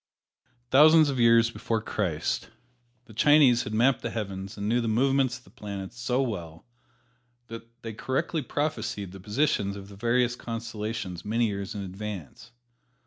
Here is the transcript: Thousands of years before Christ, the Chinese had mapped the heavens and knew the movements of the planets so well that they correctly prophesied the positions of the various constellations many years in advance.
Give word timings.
Thousands 0.71 1.11
of 1.11 1.19
years 1.19 1.51
before 1.51 1.79
Christ, 1.79 2.49
the 3.05 3.13
Chinese 3.13 3.65
had 3.65 3.73
mapped 3.75 4.01
the 4.01 4.09
heavens 4.09 4.57
and 4.57 4.67
knew 4.67 4.81
the 4.81 4.87
movements 4.87 5.37
of 5.37 5.43
the 5.43 5.51
planets 5.51 5.99
so 5.99 6.23
well 6.23 6.65
that 7.49 7.83
they 7.83 7.93
correctly 7.93 8.41
prophesied 8.41 9.11
the 9.11 9.19
positions 9.19 9.75
of 9.75 9.89
the 9.89 9.95
various 9.95 10.35
constellations 10.35 11.23
many 11.23 11.45
years 11.45 11.75
in 11.75 11.83
advance. 11.83 12.51